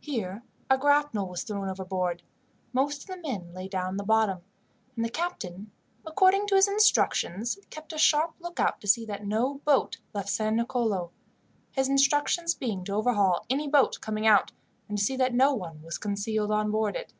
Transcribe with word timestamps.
Here 0.00 0.42
a 0.68 0.76
grapnel 0.76 1.26
was 1.26 1.42
thrown 1.42 1.66
overboard, 1.70 2.22
most 2.74 3.00
of 3.00 3.06
the 3.06 3.16
men 3.16 3.54
lay 3.54 3.66
down 3.66 3.92
in 3.92 3.96
the 3.96 4.04
bottom, 4.04 4.42
and 4.94 5.02
the 5.02 5.08
captain, 5.08 5.70
according 6.04 6.46
to 6.48 6.54
his 6.56 6.68
instructions, 6.68 7.58
kept 7.70 7.94
a 7.94 7.96
sharp 7.96 8.34
lookout 8.40 8.82
to 8.82 8.86
see 8.86 9.06
that 9.06 9.24
no 9.26 9.62
boat 9.64 9.96
left 10.12 10.28
San 10.28 10.56
Nicolo 10.56 11.12
his 11.72 11.88
instructions 11.88 12.54
being 12.54 12.84
to 12.84 12.92
overhaul 12.92 13.46
any 13.48 13.68
boat 13.68 13.96
coming 14.02 14.26
out, 14.26 14.52
and 14.86 14.98
to 14.98 15.04
see 15.04 15.16
that 15.16 15.32
no 15.32 15.54
one 15.54 15.80
was 15.82 15.96
concealed 15.96 16.50
on 16.52 16.70
board 16.70 16.94
it. 16.94 17.14